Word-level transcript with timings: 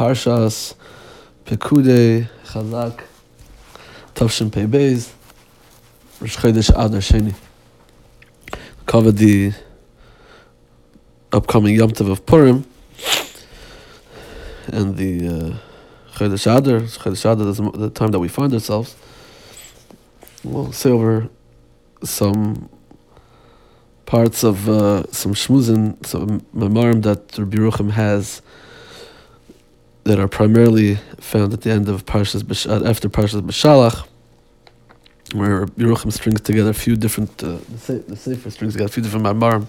Parshas 0.00 0.74
Pekude 1.44 2.26
Chazak 2.46 3.02
Tavshin 4.14 4.50
Pei 4.50 4.64
Beis 4.64 5.12
Rosh 6.22 6.38
Chodesh 6.38 6.70
Adar 6.70 7.00
Sheni. 7.00 7.34
Covered 8.86 9.18
the 9.18 9.52
upcoming 11.30 11.74
Yom 11.74 11.90
Tov 11.90 12.10
of 12.12 12.24
Purim 12.24 12.64
and 14.68 14.96
the 14.96 15.28
uh, 15.28 16.16
Chodesh 16.16 16.46
Adar. 16.46 16.80
Chodesh 16.80 17.30
Adar 17.30 17.48
is 17.48 17.58
the 17.58 17.90
time 17.90 18.10
that 18.12 18.20
we 18.20 18.28
find 18.28 18.54
ourselves. 18.54 18.96
We'll 20.42 20.72
say 20.72 20.88
over 20.88 21.28
some 22.02 22.70
parts 24.06 24.44
of 24.44 24.66
uh, 24.66 25.12
some 25.12 25.34
shmuzin, 25.34 26.06
some 26.06 26.40
memorim 26.56 27.02
that 27.02 27.36
Rabbi 27.36 27.58
Yerucham 27.58 27.90
has 27.90 28.40
that 30.10 30.18
are 30.18 30.26
primarily 30.26 30.96
found 31.20 31.52
at 31.52 31.60
the 31.60 31.70
end 31.70 31.88
of 31.88 32.04
Parshas 32.04 32.42
B'Sh- 32.42 32.84
after 32.84 33.08
Parshas 33.08 33.42
B'Shalach, 33.42 34.08
where 35.34 35.60
Rabbi 35.60 35.84
Yerucham 35.84 36.12
strings 36.12 36.40
together 36.40 36.70
a 36.70 36.74
few 36.74 36.96
different, 36.96 37.30
uh, 37.44 37.58
the, 38.08 38.16
Sefer 38.16 38.50
strings 38.50 38.72
together 38.74 38.88
a 38.88 38.92
few 38.92 39.04
different 39.04 39.24
memorim 39.24 39.68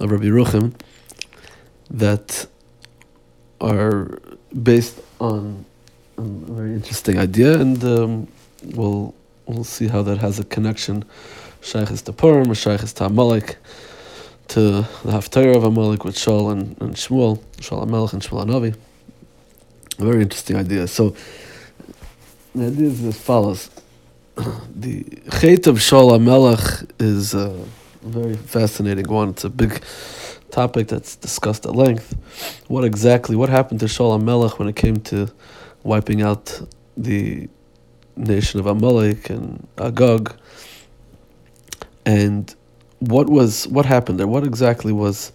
of 0.00 0.10
Rabbi 0.10 0.24
Yerucham 0.24 0.74
that 1.88 2.48
are 3.60 4.18
based 4.60 4.98
on 5.20 5.64
a 6.18 6.22
very 6.22 6.72
interesting 6.74 7.16
idea, 7.20 7.60
and 7.60 7.84
um, 7.84 8.26
we'll 8.74 9.14
we'll 9.46 9.62
see 9.62 9.86
how 9.86 10.02
that 10.02 10.18
has 10.18 10.40
a 10.40 10.44
connection. 10.44 11.04
Shaykhis 11.62 12.02
to 12.06 12.12
Purim, 12.12 12.50
or 12.50 12.54
Shaykhis 12.54 12.92
to 12.94 13.04
Amalek, 13.04 13.56
to 14.48 14.60
the 15.04 15.12
Haftarah 15.16 15.54
of 15.54 15.62
Amalek 15.62 16.04
with 16.04 16.16
Shaul 16.16 16.50
and, 16.50 16.76
and 16.82 16.96
Shmuel, 16.96 17.38
Shaul 17.58 17.84
Amalek 17.84 18.14
and 18.14 18.22
Shmuel 18.22 18.46
Anavi. 18.46 18.74
A 20.00 20.04
very 20.04 20.22
interesting 20.22 20.56
idea. 20.56 20.86
So, 20.86 21.14
the 22.54 22.66
idea 22.66 22.88
is 22.88 23.04
as 23.04 23.20
follows. 23.20 23.70
the 24.74 25.04
Chet 25.38 25.66
of 25.66 25.76
Shaul 25.76 26.14
Amalek 26.14 26.90
is 26.98 27.34
a 27.34 27.64
very 28.02 28.36
fascinating 28.36 29.08
one. 29.08 29.30
It's 29.30 29.44
a 29.44 29.50
big 29.50 29.82
topic 30.50 30.88
that's 30.88 31.16
discussed 31.16 31.66
at 31.66 31.74
length. 31.74 32.16
What 32.68 32.84
exactly, 32.84 33.36
what 33.36 33.48
happened 33.48 33.80
to 33.80 33.86
Shaul 33.86 34.14
Amalek 34.14 34.58
when 34.58 34.68
it 34.68 34.76
came 34.76 34.96
to 35.00 35.30
wiping 35.82 36.22
out 36.22 36.60
the 36.96 37.48
nation 38.16 38.60
of 38.60 38.66
Amalek 38.66 39.30
and 39.30 39.66
Agag? 39.78 40.34
and 42.06 42.54
what 42.98 43.28
was 43.28 43.66
what 43.68 43.86
happened 43.86 44.18
there? 44.18 44.26
What 44.26 44.44
exactly 44.44 44.92
was 44.92 45.32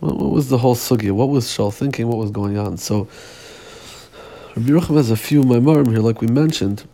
what, 0.00 0.16
what 0.16 0.30
was 0.32 0.48
the 0.48 0.58
whole 0.58 0.74
sugya? 0.74 1.12
What 1.12 1.28
was 1.28 1.46
Shaul 1.46 1.72
thinking? 1.72 2.08
What 2.08 2.18
was 2.18 2.30
going 2.30 2.58
on? 2.58 2.76
So 2.76 3.08
Rabbi 4.56 4.68
Yerucham 4.68 4.96
has 4.96 5.10
a 5.10 5.16
few 5.16 5.42
maimarim 5.42 5.88
here, 5.88 5.98
like 5.98 6.20
we 6.20 6.28
mentioned. 6.28 6.84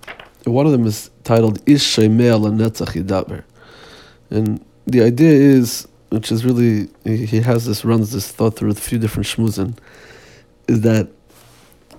One 0.44 0.64
of 0.64 0.72
them 0.72 0.86
is 0.86 1.10
titled 1.24 1.60
Ish 1.68 1.96
Sheimei 1.96 2.32
Netzach 2.56 2.94
Yidaber, 2.94 3.44
and 4.30 4.64
the 4.86 5.02
idea 5.02 5.32
is, 5.32 5.86
which 6.08 6.32
is 6.32 6.44
really 6.46 6.88
he 7.04 7.40
has 7.40 7.66
this 7.66 7.84
runs 7.84 8.12
this 8.12 8.32
thought 8.32 8.56
through 8.56 8.70
a 8.70 8.74
few 8.74 8.98
different 8.98 9.26
shmuzin, 9.26 9.76
is 10.68 10.80
that 10.80 11.08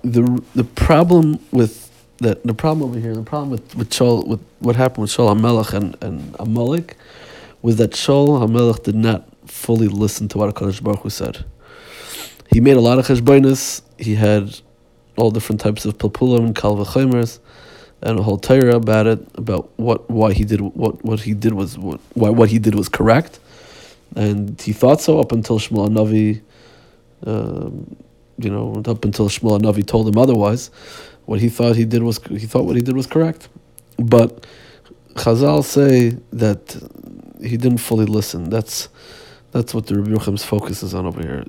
the 0.02 0.42
the 0.56 0.64
problem 0.64 1.38
with 1.52 1.90
that 2.18 2.42
the 2.42 2.54
problem 2.54 2.90
over 2.90 2.98
here, 2.98 3.14
the 3.14 3.22
problem 3.22 3.50
with 3.50 3.76
with 3.76 3.90
Shaul, 3.90 4.26
with 4.26 4.40
what 4.58 4.74
happened 4.74 5.02
with 5.02 5.10
Shaul 5.12 5.32
Hamelech 5.32 5.72
and 5.74 5.96
and 6.02 6.34
Amalek, 6.40 6.96
was 7.62 7.76
that 7.76 7.92
Shaul 7.92 8.44
Hamelech 8.44 8.82
did 8.82 8.96
not 8.96 9.28
fully 9.46 9.86
listen 9.86 10.26
to 10.30 10.38
what 10.38 10.52
Hakadosh 10.52 10.82
Baruch 10.82 11.02
Hu 11.02 11.10
said. 11.10 11.44
He 12.50 12.60
made 12.60 12.76
a 12.76 12.80
lot 12.80 12.98
of 12.98 13.06
cheshbonis. 13.06 13.82
He 13.96 14.16
had 14.16 14.60
all 15.16 15.30
different 15.30 15.60
types 15.60 15.84
of 15.84 15.98
pilpulim 15.98 16.46
and 16.46 16.56
kal 16.56 16.76
v'chomers, 16.76 17.38
and 18.00 18.18
a 18.18 18.22
whole 18.22 18.38
Torah 18.38 18.76
about 18.76 19.06
it, 19.06 19.26
about 19.36 19.70
what 19.76 20.08
why 20.10 20.32
he 20.32 20.44
did 20.44 20.60
what 20.60 21.04
what 21.04 21.20
he 21.20 21.34
did 21.34 21.54
was 21.54 21.78
what 21.78 22.00
why 22.14 22.30
what 22.30 22.48
he 22.50 22.58
did 22.58 22.74
was 22.74 22.88
correct, 22.88 23.38
and 24.16 24.60
he 24.60 24.72
thought 24.72 25.00
so 25.00 25.20
up 25.20 25.32
until 25.32 25.58
Shmuel 25.58 25.88
Navi. 25.88 26.40
Um, 27.24 27.96
you 28.38 28.50
know, 28.50 28.82
up 28.86 29.04
until 29.04 29.28
Shmuel 29.28 29.60
Navi 29.60 29.86
told 29.86 30.08
him 30.08 30.18
otherwise, 30.18 30.70
what 31.26 31.40
he 31.40 31.48
thought 31.48 31.76
he 31.76 31.84
did 31.84 32.02
was 32.02 32.18
he 32.28 32.46
thought 32.46 32.64
what 32.64 32.76
he 32.76 32.82
did 32.82 32.96
was 32.96 33.06
correct, 33.06 33.48
but 33.98 34.46
Chazal 35.14 35.62
say 35.62 36.16
that 36.32 36.76
he 37.40 37.56
didn't 37.56 37.78
fully 37.78 38.06
listen. 38.06 38.50
That's 38.50 38.88
that's 39.52 39.74
what 39.74 39.86
the 39.86 39.96
Rabbi 39.96 40.10
Yerucham's 40.10 40.44
focus 40.44 40.82
is 40.82 40.94
on 40.94 41.06
over 41.06 41.20
here. 41.20 41.44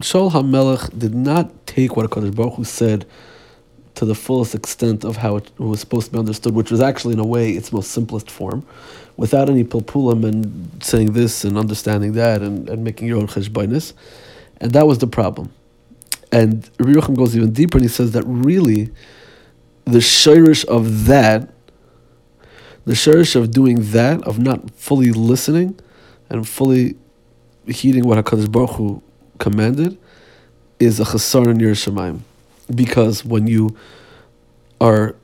Shaul 0.00 0.32
HaMelech 0.32 0.98
did 0.98 1.14
not 1.14 1.66
take 1.66 1.96
what 1.96 2.10
HaKadosh 2.10 2.34
Baruch 2.34 2.54
Hu 2.54 2.64
said 2.64 3.06
to 3.94 4.04
the 4.04 4.14
fullest 4.14 4.54
extent 4.54 5.04
of 5.04 5.16
how 5.16 5.36
it 5.36 5.50
was 5.58 5.80
supposed 5.80 6.06
to 6.06 6.12
be 6.12 6.18
understood, 6.18 6.52
which 6.52 6.70
was 6.70 6.80
actually, 6.80 7.14
in 7.14 7.20
a 7.20 7.24
way, 7.24 7.52
its 7.52 7.72
most 7.72 7.92
simplest 7.92 8.28
form, 8.28 8.66
without 9.16 9.48
any 9.48 9.62
pilpulim 9.62 10.24
and 10.24 10.82
saying 10.82 11.12
this 11.12 11.44
and 11.44 11.56
understanding 11.56 12.12
that 12.14 12.42
and, 12.42 12.68
and 12.68 12.82
making 12.82 13.06
your 13.06 13.18
own 13.18 13.28
cheshbainis. 13.28 13.92
And 14.60 14.72
that 14.72 14.86
was 14.86 14.98
the 14.98 15.06
problem. 15.06 15.52
And 16.32 16.68
Rabbi 16.80 16.98
Yochanan 16.98 17.16
goes 17.16 17.36
even 17.36 17.52
deeper 17.52 17.78
and 17.78 17.84
he 17.84 17.88
says 17.88 18.10
that 18.12 18.24
really 18.26 18.90
the 19.84 19.98
shirish 19.98 20.64
of 20.64 21.06
that, 21.06 21.48
the 22.84 22.94
shirish 22.94 23.36
of 23.36 23.52
doing 23.52 23.92
that, 23.92 24.24
of 24.24 24.40
not 24.40 24.72
fully 24.72 25.12
listening 25.12 25.78
and 26.28 26.48
fully 26.48 26.96
heeding 27.68 28.08
what 28.08 28.22
HaKadosh 28.24 28.50
Baruch 28.50 28.70
Hu 28.70 29.02
commanded, 29.44 29.98
is 30.80 30.98
a 31.00 31.04
chasar 31.04 31.46
in 31.48 31.58
yiras 31.58 31.82
Shamayim. 31.84 32.20
Because 32.74 33.24
when 33.24 33.46
you 33.46 33.76
are 34.80 35.14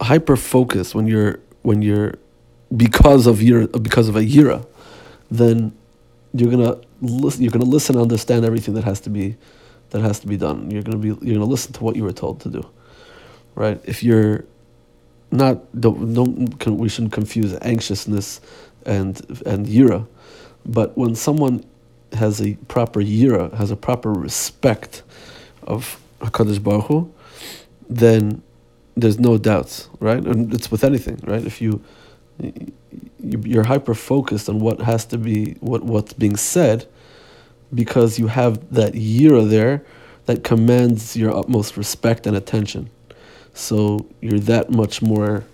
hyper 0.00 0.36
focused, 0.36 0.94
when 0.94 1.06
you're 1.08 1.40
when 1.62 1.82
you're 1.82 2.14
because 2.84 3.26
of 3.26 3.42
your 3.42 3.66
because 3.66 4.08
of 4.08 4.14
a 4.16 4.20
yira, 4.34 4.64
then 5.30 5.76
you're 6.32 6.50
gonna 6.50 6.76
listen. 7.00 7.42
You're 7.42 7.50
gonna 7.50 7.64
listen 7.76 7.96
and 7.96 8.02
understand 8.02 8.44
everything 8.44 8.74
that 8.74 8.84
has 8.84 9.00
to 9.00 9.10
be 9.10 9.36
that 9.90 10.00
has 10.00 10.20
to 10.20 10.28
be 10.28 10.36
done. 10.36 10.70
You're 10.70 10.82
gonna 10.82 10.98
be 10.98 11.08
you're 11.08 11.36
gonna 11.38 11.52
listen 11.56 11.72
to 11.74 11.84
what 11.84 11.96
you 11.96 12.04
were 12.04 12.12
told 12.12 12.40
to 12.42 12.48
do, 12.48 12.62
right? 13.56 13.80
If 13.84 14.04
you're 14.04 14.44
not 15.32 15.54
don't 15.80 16.14
don't 16.14 16.78
we 16.78 16.88
shouldn't 16.88 17.12
confuse 17.12 17.52
anxiousness 17.62 18.40
and 18.84 19.20
and 19.44 19.66
yira, 19.66 20.06
but 20.64 20.96
when 20.96 21.16
someone 21.16 21.64
has 22.16 22.40
a 22.40 22.54
proper 22.68 23.00
yira, 23.00 23.52
has 23.54 23.70
a 23.70 23.76
proper 23.76 24.12
respect 24.12 25.02
of 25.62 26.00
Hakadosh 26.20 26.62
Baruch 26.62 26.86
Hu, 26.86 27.12
then 27.88 28.42
there's 28.96 29.18
no 29.18 29.38
doubts, 29.38 29.88
right? 30.00 30.24
And 30.24 30.52
it's 30.52 30.70
with 30.70 30.82
anything, 30.84 31.20
right? 31.24 31.44
If 31.44 31.60
you 31.60 31.82
you're 33.20 33.64
hyper 33.64 33.94
focused 33.94 34.48
on 34.48 34.60
what 34.60 34.80
has 34.80 35.04
to 35.06 35.18
be 35.18 35.52
what 35.60 35.82
what's 35.82 36.12
being 36.12 36.36
said 36.36 36.86
because 37.74 38.18
you 38.18 38.26
have 38.28 38.72
that 38.72 38.92
yira 38.92 39.48
there 39.48 39.84
that 40.26 40.44
commands 40.44 41.16
your 41.16 41.36
utmost 41.36 41.76
respect 41.76 42.26
and 42.26 42.36
attention 42.36 42.90
so 43.54 44.06
you're 44.20 44.38
that 44.38 44.70
much 44.70 45.00
more 45.00 45.44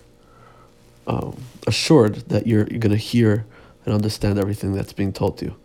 um, 1.06 1.36
assured 1.66 2.16
that 2.28 2.46
you're, 2.46 2.66
you're 2.68 2.80
going 2.80 2.90
to 2.90 2.96
hear 2.96 3.44
and 3.84 3.94
understand 3.94 4.38
everything 4.38 4.72
that's 4.72 4.92
being 4.92 5.12
told 5.12 5.38
to 5.38 5.46
you 5.46 5.56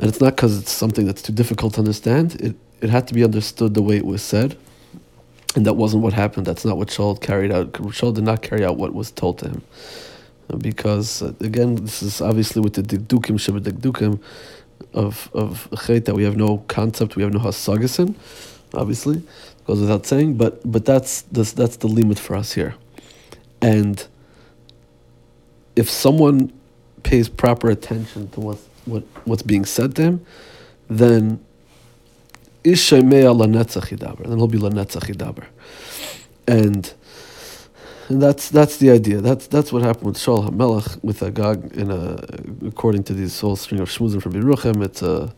and 0.00 0.08
it's 0.08 0.18
not 0.18 0.34
because 0.34 0.58
it's 0.58 0.72
something 0.72 1.04
that's 1.04 1.20
too 1.20 1.32
difficult 1.32 1.74
to 1.74 1.80
understand. 1.80 2.34
It, 2.40 2.56
it 2.80 2.88
had 2.88 3.06
to 3.08 3.14
be 3.14 3.22
understood 3.22 3.74
the 3.74 3.82
way 3.82 3.98
it 3.98 4.06
was 4.06 4.22
said. 4.22 4.56
And 5.54 5.66
that 5.66 5.74
wasn't 5.74 6.02
what 6.02 6.14
happened. 6.14 6.46
That's 6.46 6.64
not 6.64 6.78
what 6.78 6.88
Shaul 6.88 7.20
carried 7.20 7.52
out. 7.52 7.72
Shaul 7.72 8.14
did 8.14 8.24
not 8.24 8.40
carry 8.40 8.64
out 8.64 8.78
what 8.78 8.94
was 8.94 9.10
told 9.10 9.40
to 9.40 9.48
him. 9.48 9.62
Because 10.56 11.22
uh, 11.22 11.34
again, 11.40 11.74
this 11.74 12.02
is 12.02 12.22
obviously 12.22 12.62
with 12.62 12.72
the 12.74 12.82
dikdukim 12.82 13.36
shabbat 13.36 13.60
dikdukim 13.60 14.22
of 14.94 15.28
of 15.34 15.68
chet 15.84 16.06
that 16.06 16.14
we 16.14 16.24
have 16.24 16.36
no 16.36 16.58
concept, 16.68 17.16
we 17.16 17.22
have 17.22 17.32
no 17.32 17.38
hasagasin. 17.38 18.14
Obviously, 18.72 19.22
goes 19.66 19.80
without 19.80 20.06
saying, 20.06 20.34
but 20.34 20.60
but 20.70 20.86
that's 20.86 21.22
that's 21.30 21.52
that's 21.52 21.76
the 21.76 21.88
limit 21.88 22.18
for 22.18 22.36
us 22.36 22.52
here. 22.52 22.74
And 23.60 24.04
if 25.76 25.90
someone 25.90 26.52
pays 27.02 27.28
proper 27.28 27.68
attention 27.70 28.30
to 28.30 28.40
what 28.40 28.58
what 28.86 29.04
what's 29.24 29.42
being 29.42 29.64
said 29.64 29.94
to 29.96 30.02
him, 30.02 30.26
then 30.88 31.44
ishaymei 32.64 33.24
lanetzach. 33.24 33.88
Then 33.98 34.38
he'll 34.38 34.46
be 34.46 34.58
lanetzach 34.58 35.46
and 36.46 36.92
and 38.08 38.20
that's 38.20 38.48
that's 38.48 38.78
the 38.78 38.90
idea. 38.90 39.20
That's 39.20 39.46
that's 39.46 39.72
what 39.72 39.82
happened 39.82 40.06
with 40.06 40.16
Shaul 40.16 40.48
Hamelech 40.48 41.02
with 41.04 41.22
Agag. 41.22 41.72
In 41.74 41.92
a, 41.92 42.18
according 42.66 43.04
to 43.04 43.14
this 43.14 43.40
whole 43.40 43.54
string 43.54 43.80
of 43.80 43.88
shmuzim 43.88 44.20
from 44.20 44.32
Yerucham, 44.32 44.84
it's 44.84 45.00
a 45.00 45.32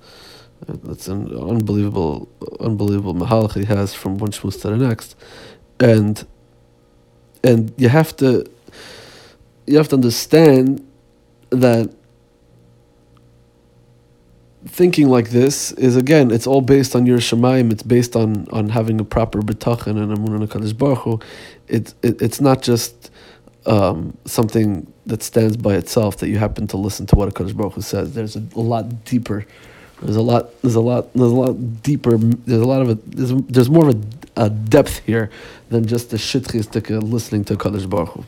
it's 0.88 1.06
an 1.06 1.26
unbelievable 1.36 2.28
unbelievable 2.60 3.14
mahalach 3.14 3.54
he 3.54 3.66
has 3.66 3.92
from 3.92 4.16
one 4.16 4.30
shmuz 4.30 4.60
to 4.62 4.70
the 4.70 4.76
next, 4.76 5.16
and 5.80 6.26
and 7.44 7.74
you 7.76 7.90
have 7.90 8.16
to 8.16 8.46
you 9.66 9.76
have 9.76 9.88
to 9.88 9.96
understand 9.96 10.86
that 11.50 11.94
thinking 14.66 15.08
like 15.08 15.30
this 15.30 15.72
is 15.72 15.96
again, 15.96 16.30
it's 16.30 16.46
all 16.46 16.60
based 16.60 16.94
on 16.94 17.06
your 17.06 17.18
shemaim. 17.18 17.72
It's 17.72 17.82
based 17.82 18.16
on 18.16 18.46
on 18.50 18.68
having 18.68 19.00
a 19.00 19.04
proper 19.04 19.40
betachin 19.40 20.00
and 20.00 20.12
amun 20.12 20.42
and 20.42 20.78
Baruch. 20.78 21.22
It, 21.68 21.94
it 22.02 22.22
it's 22.22 22.40
not 22.40 22.62
just 22.62 23.10
um, 23.66 24.16
something 24.24 24.92
that 25.06 25.22
stands 25.22 25.56
by 25.56 25.74
itself 25.74 26.18
that 26.18 26.28
you 26.28 26.38
happen 26.38 26.66
to 26.68 26.76
listen 26.76 27.06
to 27.06 27.16
what 27.16 27.28
a 27.28 27.32
Hakadosh 27.32 27.56
Baruch 27.56 27.82
says. 27.82 28.14
There's 28.14 28.36
a, 28.36 28.42
a 28.54 28.60
lot 28.60 29.04
deeper. 29.04 29.46
There's 30.00 30.16
a 30.16 30.22
lot. 30.22 30.50
There's 30.62 30.74
a 30.74 30.80
lot. 30.80 31.12
There's 31.12 31.30
a 31.30 31.34
lot 31.34 31.82
deeper. 31.82 32.16
There's 32.16 32.60
a 32.60 32.66
lot 32.66 32.82
of 32.82 32.90
a. 32.90 32.94
There's, 32.94 33.32
there's 33.44 33.70
more 33.70 33.88
of 33.88 33.96
a, 34.36 34.44
a 34.44 34.50
depth 34.50 34.98
here 35.00 35.30
than 35.68 35.86
just 35.86 36.10
the 36.10 36.16
shitchistic 36.16 36.90
listening 37.02 37.44
to 37.44 37.56
Kadosh 37.56 37.88
Baruch. 37.88 38.24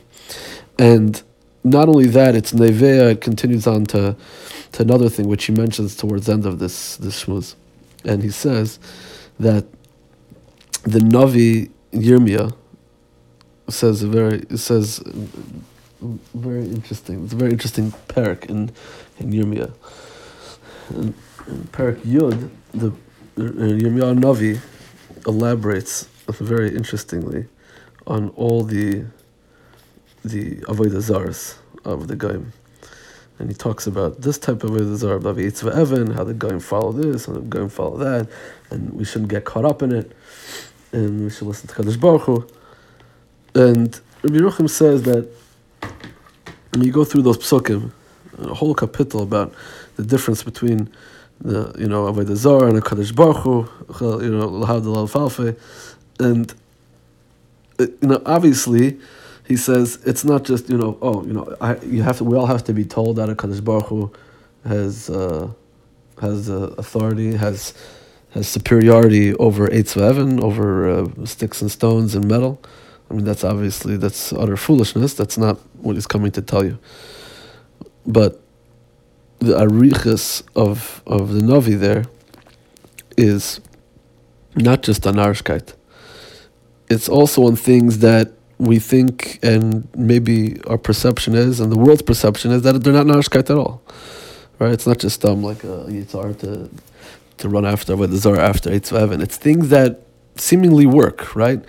And 0.79 1.21
not 1.65 1.89
only 1.89 2.07
that, 2.07 2.35
it's 2.35 2.53
nevea. 2.53 3.13
It 3.13 3.21
continues 3.21 3.67
on 3.67 3.87
to 3.87 4.17
to 4.75 4.82
another 4.82 5.09
thing 5.09 5.29
which 5.29 5.44
he 5.44 5.53
mentions 5.53 5.94
towards 5.94 6.26
the 6.26 6.32
end 6.32 6.44
of 6.47 6.59
this 6.59 6.97
this 6.97 7.25
shmuz, 7.25 7.55
and 8.05 8.23
he 8.23 8.31
says 8.31 8.81
that 9.38 9.65
the 10.82 10.99
Navi 10.99 11.71
Yirmiyah 11.93 12.53
says 13.69 14.03
a 14.03 14.09
very 14.09 14.44
says 14.56 15.00
very 16.35 16.65
interesting. 16.65 17.25
It's 17.25 17.32
a 17.32 17.37
very 17.37 17.53
interesting 17.53 17.93
parak 18.09 18.50
in 18.50 18.73
in 19.21 19.31
Yirmiyah. 19.31 19.73
Parak 21.70 22.00
Yud, 22.00 22.50
the 22.73 22.88
uh, 22.88 22.93
Yirmiyah 23.38 24.19
Navi 24.19 24.61
elaborates 25.25 26.09
very 26.27 26.75
interestingly 26.75 27.47
on 28.09 28.31
all 28.31 28.65
the 28.65 29.05
the 30.25 30.56
avodah 30.62 31.00
zars 31.00 31.59
of 31.85 32.09
the 32.09 32.17
Goyim. 32.17 32.53
And 33.39 33.49
he 33.49 33.55
talks 33.55 33.87
about 33.87 34.21
this 34.23 34.39
type 34.39 34.63
of 34.63 34.71
avodah 34.71 34.97
zar, 34.97 35.19
Bavi 35.19 35.47
Yitzva 35.47 35.77
Evan, 35.77 36.13
how 36.13 36.23
the 36.23 36.35
Goyim 36.35 36.61
follow 36.61 36.93
this, 36.93 37.27
and 37.27 37.37
the 37.37 37.41
Goyim 37.41 37.69
follow 37.69 37.97
that, 37.99 38.29
and 38.71 38.93
we 38.95 39.05
shouldn't 39.05 39.31
get 39.31 39.45
caught 39.45 39.65
up 39.65 39.83
in 39.83 39.93
it, 39.93 40.13
and 40.93 41.25
we 41.25 41.31
should 41.31 41.49
listen 41.49 41.69
to 41.69 41.75
Kadosh 41.75 41.99
Baruch 41.99 42.23
Hu. 42.23 42.47
And 43.57 44.01
Rabbi 44.23 44.37
Yerucham 44.37 44.71
says 44.71 45.03
that 45.03 45.29
when 46.73 46.85
you 46.85 46.93
go 46.93 47.05
through 47.05 47.23
those 47.23 47.39
psukim, 47.39 47.91
a 48.39 48.55
whole 48.55 48.75
kapitel 48.75 49.23
about 49.23 49.53
the 49.97 50.05
difference 50.05 50.43
between 50.43 50.89
the 51.41 51.75
you 51.79 51.89
know 51.89 52.13
avodah 52.13 52.37
zar 52.37 52.69
and 52.69 52.79
a 52.79 52.81
Kadosh 52.81 53.15
Baruch 53.15 53.39
Hu, 53.39 53.69
you 54.23 54.31
know 54.31 54.47
l'havdil 54.47 55.11
falfe, 55.11 55.57
and 56.21 56.55
uh, 57.81 57.87
you 58.01 58.09
know 58.09 58.23
obviously 58.27 58.99
he 59.46 59.56
says 59.56 59.99
it's 60.06 60.25
not 60.25 60.44
just 60.44 60.70
you 60.70 60.79
know 60.79 60.99
oh 61.02 61.25
you 61.25 61.32
know 61.32 61.56
I, 61.61 61.76
you 61.81 62.02
have 62.02 62.19
to 62.19 62.25
we 62.25 62.37
all 62.37 62.46
have 62.46 62.64
to 62.64 62.73
be 62.75 62.85
told 62.85 63.17
that 63.17 63.29
a 63.31 63.35
Kadosh 63.35 63.64
Baruch 63.64 63.87
Hu 63.87 64.12
has 64.67 65.11
uh, 65.11 65.50
has 66.20 66.50
uh, 66.50 66.75
authority 66.79 67.37
has 67.37 67.75
has 68.32 68.49
superiority 68.49 69.35
over 69.37 69.69
eitz 69.69 69.94
va'even 69.96 70.41
over 70.43 70.88
uh, 70.88 71.26
sticks 71.26 71.62
and 71.62 71.70
stones 71.70 72.14
and 72.14 72.26
metal. 72.26 72.61
I 73.11 73.14
mean 73.14 73.25
that's 73.25 73.44
obviously 73.44 73.96
that's 73.96 74.32
utter 74.32 74.56
foolishness. 74.56 75.14
That's 75.14 75.38
not 75.38 75.58
what 75.79 75.96
he's 75.96 76.06
coming 76.06 76.32
to 76.32 76.43
tell 76.43 76.64
you. 76.64 76.79
But 78.06 78.41
the 79.41 79.58
arichas 79.58 80.43
of 80.56 81.02
of 81.06 81.32
the 81.35 81.41
Navi 81.41 81.79
there 81.79 82.06
is 83.17 83.61
not 84.56 84.82
just 84.82 85.06
on 85.06 85.14
Arshkeit. 85.14 85.75
It's 86.91 87.08
also 87.08 87.44
on 87.46 87.56
things 87.56 87.99
that 88.00 88.32
we 88.59 88.79
think 88.79 89.39
and 89.43 89.89
maybe 89.97 90.61
our 90.67 90.79
perception 90.79 91.35
is, 91.35 91.61
and 91.61 91.73
the 91.73 91.79
world's 91.79 92.03
perception 92.03 92.51
is 92.53 92.62
that 92.62 92.83
they're 92.83 92.93
not 92.93 93.06
Narishkeit 93.06 93.51
at 93.51 93.56
all. 93.56 93.83
Right? 94.59 94.73
It's 94.73 94.87
not 94.87 94.99
just 94.99 95.25
um 95.25 95.43
like 95.43 95.65
a 95.65 95.87
Yitzhar 95.89 96.39
to 96.41 96.71
to 97.39 97.49
run 97.49 97.67
after, 97.67 97.97
but 97.97 98.11
the 98.11 98.17
Zar 98.17 98.37
after 98.37 98.71
Eitzvav, 98.71 99.21
it's 99.23 99.37
things 99.37 99.69
that 99.71 100.03
seemingly 100.37 100.87
work, 100.87 101.35
right? 101.35 101.62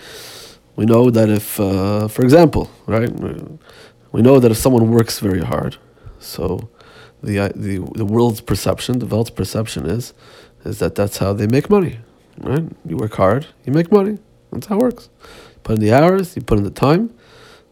We 0.75 0.85
know 0.85 1.09
that 1.09 1.29
if, 1.29 1.59
uh, 1.59 2.07
for 2.07 2.23
example, 2.23 2.69
right, 2.85 3.09
we 4.11 4.21
know 4.21 4.39
that 4.39 4.51
if 4.51 4.57
someone 4.57 4.91
works 4.91 5.19
very 5.19 5.41
hard, 5.41 5.77
so 6.19 6.69
the 7.23 7.51
the 7.55 7.79
the 7.95 8.05
world's 8.05 8.41
perception, 8.41 8.99
the 8.99 9.05
world's 9.05 9.29
perception 9.29 9.85
is, 9.85 10.13
is 10.63 10.79
that 10.79 10.95
that's 10.95 11.17
how 11.17 11.33
they 11.33 11.47
make 11.47 11.69
money, 11.69 11.99
right? 12.39 12.65
You 12.85 12.97
work 12.97 13.15
hard, 13.15 13.47
you 13.65 13.73
make 13.73 13.91
money. 13.91 14.19
That's 14.55 14.67
how 14.67 14.77
it 14.77 14.81
works. 14.81 15.09
Put 15.63 15.75
in 15.75 15.81
the 15.81 15.93
hours, 15.93 16.35
you 16.35 16.41
put 16.41 16.57
in 16.57 16.63
the 16.63 16.71
time, 16.71 17.13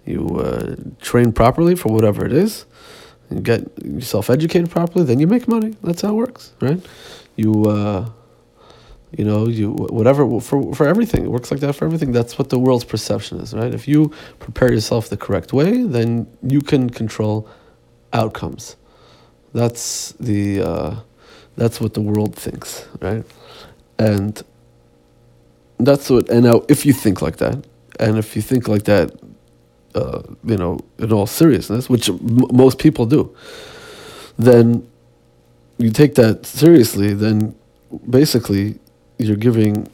you 0.06 0.40
uh, 0.40 0.76
train 1.02 1.32
properly 1.32 1.76
for 1.76 1.92
whatever 1.92 2.26
it 2.26 2.34
is, 2.34 2.66
you 3.32 3.40
get 3.40 3.62
yourself 3.84 4.30
educated 4.30 4.70
properly, 4.70 5.06
then 5.06 5.20
you 5.20 5.28
make 5.28 5.48
money. 5.48 5.76
That's 5.84 6.02
how 6.02 6.10
it 6.10 6.16
works, 6.16 6.54
right? 6.62 6.86
You, 7.36 7.66
uh, 7.66 8.10
you 9.18 9.24
know, 9.24 9.48
you 9.48 9.72
whatever 9.72 10.40
for 10.40 10.74
for 10.74 10.88
everything. 10.88 11.24
It 11.24 11.32
works 11.32 11.52
like 11.52 11.62
that 11.62 11.74
for 11.74 11.86
everything. 11.86 12.12
That's 12.12 12.38
what 12.38 12.50
the 12.50 12.60
world's 12.60 12.84
perception 12.84 13.40
is, 13.40 13.54
right? 13.54 13.74
If 13.74 13.88
you 13.88 14.12
prepare 14.40 14.72
yourself 14.74 15.10
the 15.10 15.18
correct 15.18 15.54
way, 15.54 15.84
then 15.84 16.28
you 16.42 16.62
can 16.62 16.90
control 16.90 17.48
outcomes. 18.12 18.76
That's 19.54 20.14
the 20.14 20.62
uh, 20.62 20.96
that's 21.56 21.80
what 21.80 21.94
the 21.94 22.02
world 22.02 22.36
thinks, 22.36 22.88
right? 23.02 23.24
And 24.00 24.42
that's 25.80 26.10
what. 26.10 26.30
And 26.30 26.46
now, 26.46 26.64
if 26.70 26.86
you 26.86 26.94
think 26.94 27.22
like 27.22 27.38
that, 27.38 27.66
and 28.00 28.18
if 28.18 28.36
you 28.36 28.42
think 28.44 28.68
like 28.68 28.84
that, 28.84 29.12
uh, 29.96 30.24
you 30.46 30.58
know, 30.58 30.80
in 31.00 31.14
all 31.14 31.28
seriousness, 31.28 31.90
which 31.90 32.10
m- 32.10 32.48
most 32.54 32.80
people 32.80 33.06
do, 33.06 33.36
then 34.38 34.88
you 35.78 35.92
take 35.92 36.16
that 36.16 36.46
seriously. 36.46 37.14
Then 37.14 37.56
basically, 38.10 38.80
you're 39.20 39.38
giving 39.38 39.88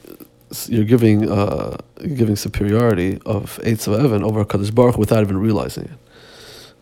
you're 0.68 0.86
giving 0.86 1.32
uh, 1.32 1.78
you're 2.02 2.18
giving 2.18 2.36
superiority 2.38 3.20
of 3.26 3.60
eitz 3.64 3.88
va'even 3.88 4.24
over 4.24 4.46
Kadosh 4.46 4.74
Baruch 4.74 4.98
without 4.98 5.22
even 5.24 5.38
realizing 5.40 5.86
it, 5.86 6.00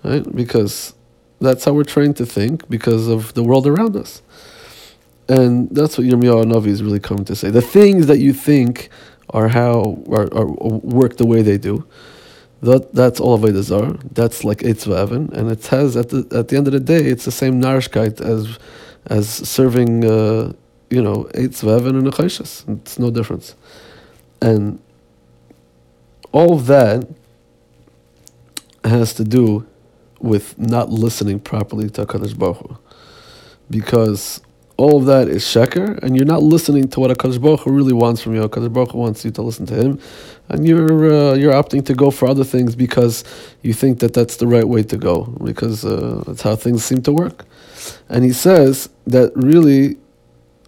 right? 0.03 0.35
Because 0.35 0.93
that's 1.41 1.65
how 1.65 1.73
we're 1.73 1.83
trained 1.85 2.17
to 2.17 2.25
think 2.25 2.69
because 2.69 3.07
of 3.07 3.33
the 3.35 3.43
world 3.43 3.67
around 3.67 3.95
us. 3.95 4.21
And 5.29 5.69
that's 5.71 5.97
what 5.97 6.07
Yirmiyahu 6.07 6.45
Navi 6.45 6.67
is 6.67 6.81
really 6.83 6.99
coming 6.99 7.25
to 7.25 7.35
say. 7.35 7.49
The 7.49 7.61
things 7.61 8.07
that 8.07 8.19
you 8.19 8.33
think 8.33 8.89
are 9.31 9.49
how 9.49 10.03
are, 10.09 10.33
are 10.33 10.47
work 10.47 11.17
the 11.17 11.25
way 11.25 11.41
they 11.41 11.57
do. 11.57 11.85
That 12.61 12.93
that's 12.93 13.19
all 13.19 13.33
of 13.33 13.63
Zar. 13.63 13.93
That's 14.13 14.43
like 14.43 14.59
Eitzva 14.59 15.11
and 15.33 15.51
it 15.51 15.67
has 15.67 15.95
at 15.97 16.09
the 16.09 16.27
at 16.31 16.47
the 16.47 16.57
end 16.57 16.67
of 16.67 16.73
the 16.73 16.79
day, 16.79 17.05
it's 17.05 17.25
the 17.25 17.31
same 17.31 17.61
narishkeit 17.61 18.21
as 18.21 18.57
as 19.07 19.29
serving, 19.29 20.05
uh, 20.05 20.53
you 20.89 21.01
know, 21.01 21.29
Eitzva 21.35 21.87
and 21.87 22.07
a 22.07 22.73
It's 22.81 22.97
no 22.97 23.11
difference, 23.11 23.55
and 24.41 24.79
all 26.31 26.53
of 26.53 26.67
that 26.67 27.07
has 28.83 29.13
to 29.15 29.23
do 29.23 29.67
with 30.19 30.57
not 30.57 30.89
listening 30.89 31.39
properly 31.39 31.89
to 31.91 32.05
Hakadosh 32.05 32.37
Baruch 32.37 32.57
Hu. 32.57 32.77
because 33.69 34.41
all 34.77 34.97
of 34.97 35.05
that 35.05 35.27
is 35.27 35.43
sheker, 35.43 36.01
and 36.03 36.15
you're 36.15 36.25
not 36.25 36.43
listening 36.43 36.87
to 36.89 36.99
what 36.99 37.11
a 37.11 37.57
Hu 37.57 37.71
really 37.71 37.93
wants 37.93 38.21
from 38.21 38.35
you. 38.35 38.43
A 38.43 38.47
Hu 38.47 38.97
wants 38.97 39.25
you 39.25 39.31
to 39.31 39.41
listen 39.41 39.65
to 39.65 39.75
him, 39.75 39.99
and 40.49 40.67
you're 40.67 41.11
uh, 41.11 41.33
you're 41.33 41.53
opting 41.53 41.85
to 41.87 41.95
go 41.95 42.11
for 42.11 42.27
other 42.27 42.43
things 42.43 42.75
because 42.75 43.23
you 43.63 43.73
think 43.73 43.99
that 43.99 44.13
that's 44.13 44.37
the 44.37 44.47
right 44.47 44.67
way 44.67 44.83
to 44.83 44.97
go 44.97 45.23
because 45.43 45.83
uh, 45.83 46.23
that's 46.27 46.43
how 46.43 46.55
things 46.55 46.85
seem 46.85 47.01
to 47.03 47.11
work. 47.11 47.45
And 48.09 48.23
he 48.23 48.31
says 48.31 48.89
that 49.07 49.31
really 49.35 49.97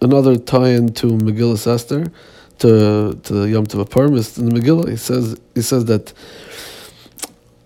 another 0.02 0.36
tie-in 0.36 0.92
to 0.94 1.06
Megillah 1.06 1.66
Esther, 1.72 2.10
to 2.58 3.18
to 3.22 3.32
the 3.32 3.48
Yom 3.48 3.66
Tov 3.66 3.88
Parmis 3.90 4.38
in 4.38 4.48
the 4.48 4.60
Megillah. 4.60 4.88
He 4.88 4.96
says 4.96 5.38
he 5.54 5.62
says 5.62 5.84
that 5.84 6.12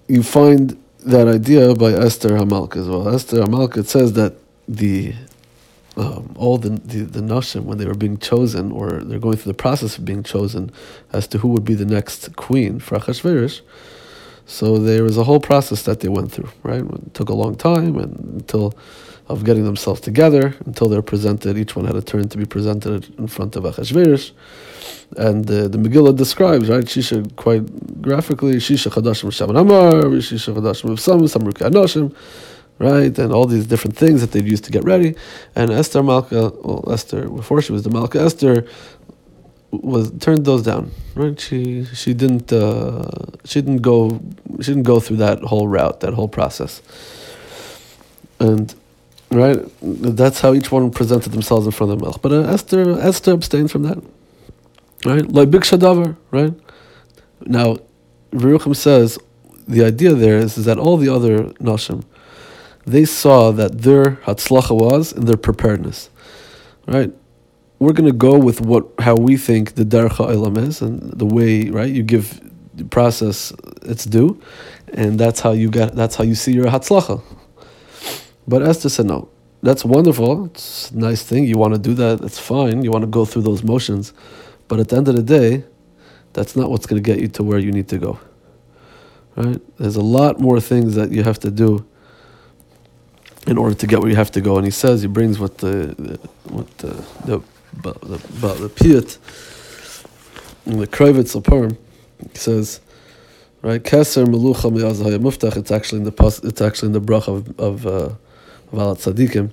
you 0.08 0.22
find 0.22 0.76
that 1.06 1.26
idea 1.26 1.74
by 1.74 1.92
Esther 1.92 2.30
Hamalka 2.30 2.76
as 2.76 2.88
well. 2.88 3.08
Esther 3.14 3.42
Hamalka 3.42 3.84
says 3.86 4.12
that 4.14 4.34
the 4.68 5.14
um, 5.96 6.34
all 6.36 6.58
the, 6.58 6.70
the 6.70 7.02
the 7.02 7.20
nashim 7.20 7.64
when 7.64 7.78
they 7.78 7.86
were 7.86 7.94
being 7.94 8.18
chosen, 8.18 8.72
or 8.72 8.90
they're 8.90 9.18
going 9.18 9.36
through 9.36 9.52
the 9.52 9.56
process 9.56 9.98
of 9.98 10.04
being 10.04 10.22
chosen, 10.22 10.72
as 11.12 11.26
to 11.28 11.38
who 11.38 11.48
would 11.48 11.64
be 11.64 11.74
the 11.74 11.84
next 11.84 12.34
queen 12.36 12.78
for 12.80 12.98
Achashverosh. 12.98 13.60
So 14.46 14.78
there 14.78 15.04
was 15.04 15.16
a 15.16 15.24
whole 15.24 15.40
process 15.40 15.82
that 15.84 16.00
they 16.00 16.08
went 16.08 16.30
through, 16.32 16.50
right? 16.62 16.82
It 16.82 17.14
took 17.14 17.28
a 17.28 17.34
long 17.34 17.56
time, 17.56 17.96
and 17.96 18.40
until 18.40 18.74
of 19.28 19.44
getting 19.44 19.64
themselves 19.64 20.00
together, 20.00 20.54
until 20.66 20.88
they're 20.88 21.00
presented. 21.00 21.56
Each 21.56 21.74
one 21.74 21.86
had 21.86 21.96
a 21.96 22.02
turn 22.02 22.28
to 22.28 22.36
be 22.36 22.44
presented 22.44 23.18
in 23.18 23.26
front 23.26 23.56
of 23.56 23.64
Achashverosh, 23.64 24.32
and 25.16 25.50
uh, 25.50 25.68
the 25.68 25.78
Megillah 25.78 26.16
describes, 26.16 26.68
right? 26.68 26.84
Shisha 26.84 27.34
quite 27.36 28.02
graphically, 28.02 28.56
Shisha 28.56 28.90
Chadashim 28.92 29.32
Shaman 29.32 29.56
Amar, 29.56 29.92
Shisha 30.20 30.54
Chadashim 30.54 30.98
Sam 30.98 31.20
Samruki 31.20 31.68
Anoshim 31.70 32.14
right? 32.78 33.16
And 33.18 33.32
all 33.32 33.46
these 33.46 33.66
different 33.66 33.96
things 33.96 34.20
that 34.20 34.32
they'd 34.32 34.46
use 34.46 34.60
to 34.62 34.70
get 34.70 34.84
ready. 34.84 35.14
And 35.54 35.70
Esther 35.70 36.02
Malka, 36.02 36.52
well, 36.62 36.84
Esther, 36.90 37.28
before 37.28 37.62
she 37.62 37.72
was 37.72 37.82
the 37.82 37.90
Malka, 37.90 38.20
Esther 38.20 38.66
was 39.70 40.12
turned 40.20 40.44
those 40.44 40.62
down, 40.62 40.92
right? 41.16 41.38
She 41.40 41.84
she 41.86 42.14
didn't 42.14 42.52
uh, 42.52 43.08
she 43.44 43.60
didn't 43.60 43.82
go 43.82 44.20
she 44.60 44.70
didn't 44.72 44.84
go 44.84 45.00
through 45.00 45.16
that 45.16 45.40
whole 45.40 45.66
route, 45.66 46.00
that 46.00 46.14
whole 46.14 46.28
process. 46.28 46.80
And 48.38 48.74
Right? 49.34 49.58
That's 49.82 50.40
how 50.40 50.54
each 50.54 50.70
one 50.70 50.92
presented 50.92 51.32
themselves 51.32 51.66
in 51.66 51.72
front 51.72 51.92
of 51.92 51.98
the 51.98 52.06
Melch. 52.06 52.22
But 52.22 52.30
uh, 52.30 52.42
Esther, 52.42 52.98
Esther 53.00 53.32
abstained 53.32 53.70
from 53.70 53.82
that. 53.82 53.98
Right? 55.04 55.26
Like 55.28 55.50
Big 55.50 55.62
Shadavar, 55.62 56.16
right? 56.30 56.54
Now, 57.44 57.78
Yerucham 58.30 58.76
says 58.76 59.18
the 59.66 59.84
idea 59.84 60.14
there 60.14 60.38
is, 60.38 60.56
is 60.56 60.66
that 60.66 60.78
all 60.78 60.96
the 60.96 61.08
other 61.08 61.44
Nashim, 61.60 62.04
they 62.86 63.04
saw 63.04 63.50
that 63.52 63.82
their 63.82 64.16
Hatzlacha 64.26 64.76
was 64.76 65.12
in 65.12 65.24
their 65.26 65.36
preparedness. 65.36 66.10
Right? 66.86 67.12
We're 67.78 67.92
going 67.92 68.10
to 68.10 68.16
go 68.16 68.38
with 68.38 68.60
what 68.60 68.86
how 68.98 69.16
we 69.16 69.36
think 69.36 69.74
the 69.74 69.84
Dercha 69.84 70.32
Ilam 70.34 70.58
is 70.58 70.80
and 70.80 71.12
the 71.18 71.26
way, 71.26 71.70
right? 71.70 71.90
You 71.90 72.02
give 72.02 72.40
the 72.74 72.84
process 72.84 73.52
its 73.82 74.04
due, 74.04 74.40
and 74.92 75.18
that's 75.18 75.40
how 75.40 75.52
you 75.52 75.70
get 75.70 75.94
that's 75.94 76.16
how 76.16 76.24
you 76.24 76.34
see 76.34 76.52
your 76.52 76.66
Hatzlacha. 76.66 77.22
But 78.46 78.62
Esther 78.62 78.90
said, 78.90 79.06
no, 79.06 79.28
that's 79.62 79.84
wonderful. 79.84 80.46
It's 80.46 80.90
a 80.90 80.98
nice 80.98 81.22
thing. 81.22 81.44
You 81.44 81.56
want 81.56 81.72
to 81.74 81.80
do 81.80 81.94
that. 81.94 82.20
It's 82.20 82.38
fine. 82.38 82.84
You 82.84 82.90
want 82.90 83.02
to 83.02 83.10
go 83.10 83.24
through 83.24 83.42
those 83.42 83.62
motions. 83.62 84.12
But 84.68 84.80
at 84.80 84.88
the 84.90 84.96
end 84.96 85.08
of 85.08 85.16
the 85.16 85.22
day, 85.22 85.64
that's 86.34 86.54
not 86.54 86.70
what's 86.70 86.84
going 86.86 87.02
to 87.02 87.06
get 87.06 87.20
you 87.20 87.28
to 87.28 87.42
where 87.42 87.58
you 87.58 87.72
need 87.72 87.88
to 87.88 87.98
go. 87.98 88.18
Right? 89.36 89.60
There's 89.78 89.96
a 89.96 90.02
lot 90.02 90.38
more 90.38 90.60
things 90.60 90.94
that 90.96 91.10
you 91.10 91.22
have 91.22 91.38
to 91.40 91.50
do 91.50 91.86
in 93.46 93.58
order 93.58 93.74
to 93.74 93.86
get 93.86 94.00
where 94.00 94.10
you 94.10 94.16
have 94.16 94.30
to 94.32 94.40
go. 94.40 94.56
And 94.56 94.64
he 94.64 94.70
says, 94.70 95.02
he 95.02 95.08
brings 95.08 95.38
what 95.38 95.58
the, 95.58 96.18
what 96.44 96.78
the, 96.78 96.88
the, 97.24 97.42
the, 97.82 97.92
the, 97.92 98.18
the 98.54 98.68
Piyut, 98.70 99.18
in 100.66 100.78
the 100.78 100.86
Kravitz 100.86 101.38
Laparm, 101.38 101.76
he 102.32 102.38
says, 102.38 102.80
right, 103.62 103.82
Keser 103.82 104.24
Melucha 104.24 104.72
Mi'azahaya 104.72 105.18
Muftach, 105.18 105.56
it's 105.56 105.70
actually 105.70 105.98
in 105.98 106.04
the, 106.04 106.40
it's 106.44 106.60
actually 106.60 106.86
in 106.86 106.92
the 106.92 107.00
brach 107.00 107.28
of, 107.28 107.58
of 107.60 107.86
uh, 107.86 108.10
Valat 108.72 108.98
Tzadikim, 109.12 109.52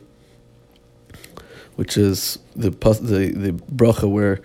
which 1.76 1.98
is 1.98 2.40
the 2.56 2.70
the 2.70 3.32
the 3.36 3.52
bracha 3.74 4.10
where 4.10 4.42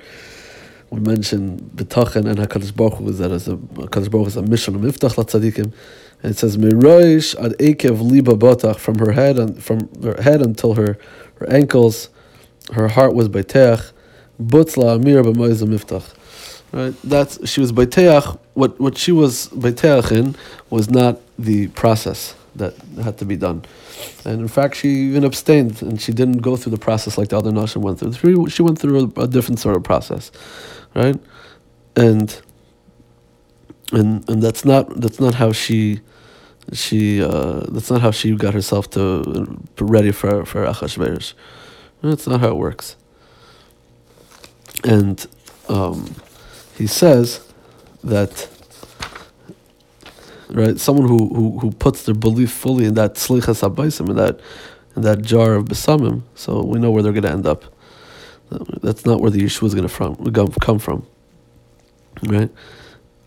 we 0.91 1.01
mention 1.01 1.59
betachen 1.75 2.27
and 2.27 2.39
Hakadosh 2.39 2.75
Baruch 2.75 2.95
Hu 2.95 3.09
is 3.09 3.19
that 3.19 3.31
as 3.31 3.49
a 3.49 3.57
Hakadosh 3.57 4.11
Baruch 4.11 4.29
is 4.29 4.37
a 4.37 4.43
mission 4.43 4.75
of 4.75 4.81
miftach 4.81 5.15
latzadikim, 5.15 5.73
and 6.27 6.35
it 6.35 6.39
says 6.39 6.57
miroish 6.57 7.37
ad 7.37 7.53
ekev 7.59 8.01
liba 8.03 8.33
Botach 8.33 8.79
from 8.79 8.99
her 8.99 9.13
head 9.13 9.39
and 9.39 9.63
from 9.63 9.89
her 10.03 10.21
head 10.21 10.43
until 10.43 10.75
her 10.75 10.99
her 11.37 11.49
ankles, 11.49 12.09
her 12.73 12.89
heart 12.89 13.15
was 13.15 13.29
beiteach, 13.29 13.93
butzla 14.43 14.97
amir 14.97 15.23
miftach. 15.23 16.15
Right, 16.73 16.95
that's 17.05 17.49
she 17.49 17.61
was 17.61 17.71
beiteach. 17.71 18.37
What 18.55 18.81
what 18.81 18.99
she 18.99 19.13
was 19.13 19.47
beiteach 19.51 20.11
in 20.11 20.35
was 20.69 20.91
not 20.91 21.21
the 21.39 21.69
process 21.69 22.35
that 22.57 22.75
had 23.01 23.19
to 23.19 23.25
be 23.25 23.37
done. 23.37 23.65
And 24.25 24.41
in 24.41 24.49
fact, 24.49 24.75
she 24.75 24.89
even 24.89 25.23
abstained 25.23 25.81
and 25.81 26.01
she 26.01 26.13
didn't 26.13 26.39
go 26.39 26.57
through 26.57 26.73
the 26.73 26.85
process 26.89 27.17
like 27.17 27.29
the 27.29 27.39
other 27.39 27.53
Nashim 27.53 27.83
went 27.83 28.01
through. 28.01 28.49
She 28.49 28.63
went 28.63 28.81
through 28.81 29.13
a, 29.17 29.21
a, 29.21 29.29
different 29.29 29.61
sort 29.61 29.77
of 29.77 29.85
process, 29.85 30.33
right? 30.93 31.21
And 31.95 32.37
and 33.93 34.29
and 34.29 34.43
that's 34.43 34.65
not 34.65 35.01
that's 35.01 35.21
not 35.21 35.35
how 35.37 35.53
she 35.53 36.01
she 36.73 37.23
uh, 37.23 37.61
that's 37.69 37.91
not 37.91 38.01
how 38.01 38.11
she 38.11 38.35
got 38.35 38.55
herself 38.55 38.91
to 38.91 39.59
ready 39.79 40.13
for 40.13 40.45
for 40.45 40.65
Achashverosh. 40.65 41.35
That's 42.03 42.27
not 42.27 42.41
how 42.41 42.49
it 42.49 42.57
works. 42.57 42.97
And 44.85 45.27
um, 45.69 46.15
he 46.77 46.87
says 46.87 47.41
that 48.05 48.49
right? 50.51 50.79
Someone 50.79 51.09
who, 51.09 51.29
who, 51.35 51.59
who 51.59 51.71
puts 51.73 52.05
their 52.05 52.15
belief 52.15 52.51
fully 52.51 52.85
in 52.85 52.95
that 52.95 53.15
slichas 53.15 53.69
abaisim, 53.69 54.11
in 54.11 54.17
that 54.17 54.41
in 54.95 55.03
that 55.03 55.23
jar 55.23 55.55
of 55.55 55.67
besamim, 55.67 56.23
so 56.35 56.63
we 56.63 56.79
know 56.79 56.91
where 56.91 57.03
they're 57.03 57.13
going 57.13 57.25
to 57.25 57.31
end 57.31 57.47
up. 57.47 57.65
That's 58.83 59.05
not 59.05 59.21
where 59.21 59.31
the 59.31 59.41
Yeshua 59.41 59.65
is 59.65 59.75
going 59.75 59.89
to 59.89 60.61
come 60.61 60.79
from, 60.79 61.07
right? 62.23 62.51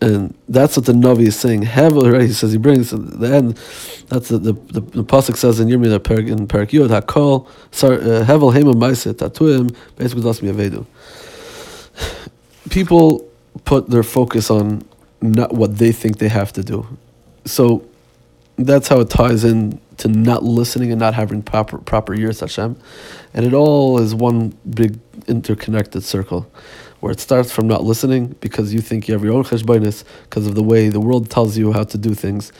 And 0.02 0.34
that's 0.48 0.76
what 0.76 0.86
the 0.86 0.92
Navi 0.92 1.28
is 1.28 1.38
saying. 1.38 1.62
Hevel, 1.64 2.10
right? 2.12 2.22
He 2.22 2.32
says 2.32 2.52
he 2.52 2.58
brings 2.58 2.90
the 2.90 3.34
end. 3.34 3.56
That's 4.08 4.28
the 4.28 4.38
the, 4.38 4.52
the, 4.52 4.80
the 4.80 5.04
pasuk 5.04 5.36
says 5.36 5.60
in 5.60 5.68
Yirmiyah 5.68 6.28
in 6.28 6.46
Perak 6.48 6.72
Yod 6.72 6.90
Hakol 6.90 7.46
Sorry, 7.70 7.96
uh, 7.96 8.24
Hevel 8.24 8.52
Hema 8.54 8.74
Maiset 8.74 9.14
Tatuim 9.14 9.74
basically 9.96 10.22
Das 10.22 10.40
Avedu. 10.40 10.86
People 12.70 13.28
put 13.64 13.90
their 13.90 14.02
focus 14.02 14.50
on 14.50 14.82
not 15.20 15.52
what 15.52 15.78
they 15.78 15.92
think 15.92 16.18
they 16.18 16.28
have 16.28 16.52
to 16.52 16.62
do 16.62 16.86
so 17.44 17.86
that's 18.56 18.88
how 18.88 19.00
it 19.00 19.10
ties 19.10 19.44
in 19.44 19.80
to 19.98 20.08
not 20.08 20.42
listening 20.44 20.90
and 20.90 21.00
not 21.00 21.14
having 21.14 21.42
proper 21.42 21.78
proper 21.78 22.16
yiras 22.16 22.40
Hashem, 22.40 22.76
and 23.34 23.46
it 23.46 23.54
all 23.54 23.98
is 24.00 24.14
one 24.14 24.56
big 24.74 24.98
interconnected 25.26 26.04
circle, 26.04 26.50
where 27.00 27.12
it 27.12 27.20
starts 27.20 27.50
from 27.50 27.66
not 27.66 27.82
listening 27.84 28.36
because 28.40 28.72
you 28.72 28.80
think 28.80 29.08
you 29.08 29.14
have 29.14 29.24
your 29.24 29.34
own 29.34 29.44
cheshbonis 29.44 30.04
because 30.24 30.46
of 30.46 30.54
the 30.54 30.62
way 30.62 30.88
the 30.88 31.00
world 31.00 31.30
tells 31.30 31.56
you 31.56 31.72
how 31.72 31.82
to 31.84 31.98
do 31.98 32.14
things, 32.14 32.52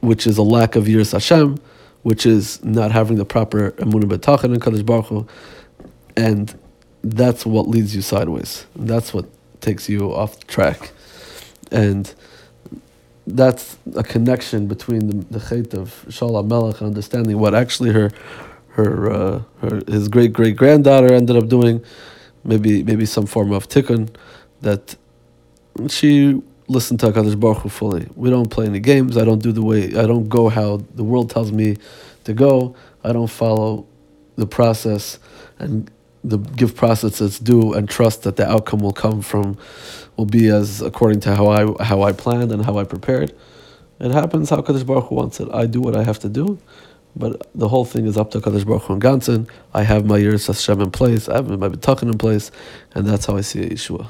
which 0.00 0.26
is 0.26 0.38
a 0.38 0.42
lack 0.42 0.76
of 0.76 0.84
yiras 0.84 1.12
Hashem, 1.12 1.58
which 2.02 2.26
is 2.26 2.62
not 2.64 2.90
having 2.90 3.16
the 3.16 3.24
proper 3.24 3.72
emunah 3.72 4.04
betachin 4.04 4.52
and 4.52 4.60
kadosh 4.60 4.84
baruch 4.84 5.06
Hu, 5.06 5.26
and 6.16 6.58
that's 7.02 7.46
what 7.46 7.68
leads 7.68 7.94
you 7.94 8.02
sideways. 8.02 8.66
That's 8.76 9.12
what 9.14 9.26
takes 9.60 9.88
you 9.88 10.12
off 10.12 10.46
track, 10.46 10.92
and 11.70 12.12
that's 13.26 13.76
a 13.94 14.02
connection 14.02 14.66
between 14.66 15.06
the, 15.06 15.38
the 15.38 15.38
chait 15.38 15.74
of 15.74 16.04
Shaul 16.08 16.44
Melech 16.46 16.80
and 16.80 16.88
understanding 16.88 17.38
what 17.38 17.54
actually 17.54 17.92
her, 17.92 18.10
her, 18.70 19.12
uh, 19.12 19.42
her 19.60 19.82
his 19.86 20.08
great 20.08 20.32
great 20.32 20.56
granddaughter 20.56 21.12
ended 21.12 21.36
up 21.36 21.48
doing, 21.48 21.84
maybe 22.44 22.82
maybe 22.82 23.06
some 23.06 23.26
form 23.26 23.52
of 23.52 23.68
tikkun, 23.68 24.08
that 24.60 24.96
she 25.88 26.42
listened 26.68 27.00
to 27.00 27.06
Hakadosh 27.12 27.38
Baruch 27.38 27.58
Hu 27.58 27.68
fully. 27.68 28.08
We 28.14 28.30
don't 28.30 28.50
play 28.50 28.66
any 28.66 28.80
games. 28.80 29.16
I 29.16 29.24
don't 29.24 29.42
do 29.42 29.52
the 29.52 29.62
way 29.62 29.86
I 29.88 30.06
don't 30.06 30.28
go 30.28 30.48
how 30.48 30.82
the 30.94 31.04
world 31.04 31.30
tells 31.30 31.52
me 31.52 31.76
to 32.24 32.32
go. 32.32 32.74
I 33.04 33.12
don't 33.12 33.28
follow 33.28 33.86
the 34.36 34.46
process 34.46 35.18
and 35.58 35.90
the 36.24 36.38
give 36.38 36.76
process 36.76 37.20
its 37.20 37.38
due 37.38 37.72
and 37.74 37.88
trust 37.88 38.22
that 38.22 38.36
the 38.36 38.48
outcome 38.48 38.80
will 38.80 38.92
come 38.92 39.22
from 39.22 39.58
will 40.16 40.24
be 40.24 40.48
as 40.48 40.80
according 40.80 41.20
to 41.20 41.34
how 41.34 41.48
I 41.48 41.84
how 41.84 42.02
I 42.02 42.12
planned 42.12 42.52
and 42.52 42.64
how 42.64 42.78
I 42.78 42.84
prepared. 42.84 43.34
It 44.00 44.10
happens 44.10 44.50
how 44.50 44.62
Kadosh 44.62 44.86
Baruch 44.86 45.08
Hu 45.08 45.14
wants 45.14 45.40
it. 45.40 45.48
I 45.52 45.66
do 45.66 45.80
what 45.80 45.96
I 45.96 46.02
have 46.02 46.18
to 46.20 46.28
do, 46.28 46.58
but 47.16 47.50
the 47.54 47.68
whole 47.68 47.84
thing 47.84 48.06
is 48.06 48.16
up 48.16 48.30
to 48.32 48.40
Kadosh 48.40 48.66
Baruch 48.66 48.82
Hu 48.84 48.94
and 48.94 49.02
Ganson. 49.02 49.48
I 49.74 49.82
have 49.84 50.06
my 50.06 50.18
yiras 50.18 50.46
Hashem 50.48 50.80
in 50.80 50.90
place. 50.90 51.28
I 51.28 51.36
have 51.36 51.48
my 51.48 51.68
bitachon 51.68 52.04
in 52.04 52.18
place, 52.18 52.50
and 52.94 53.06
that's 53.06 53.26
how 53.26 53.36
I 53.36 53.42
see 53.42 53.60
Yeshua. 53.60 54.08